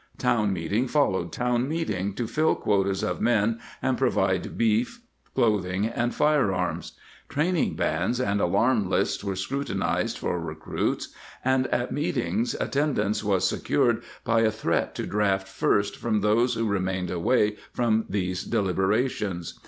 [0.17, 5.01] Town meeting followed town meeting to fill quotas of men and provide beef,
[5.35, 6.93] clothing, and fire arms.
[7.29, 11.09] Training bands and alarm lists were scrutinized for recruits,
[11.45, 16.55] and at meetings attendance was se cured by a threat to draft first from those
[16.55, 19.59] who re mained away from these deliberations.